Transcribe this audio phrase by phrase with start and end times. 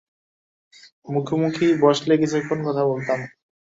[1.07, 3.19] মুখোমুখি বসলে কিছুক্ষণ কথা বলতাম।